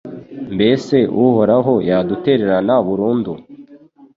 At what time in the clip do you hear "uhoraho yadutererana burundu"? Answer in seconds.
1.23-3.31